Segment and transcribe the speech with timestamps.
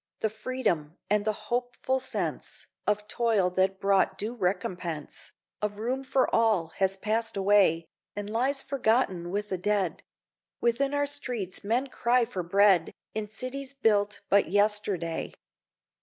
[0.21, 5.31] The freedom, and the hopeful sense Of toil that brought due recompense,
[5.61, 7.85] Of room for all, has passed away,
[8.15, 10.01] And lies forgotten with the dead.
[10.59, 15.35] Within our streets men cry for bread In cities built but yesterday.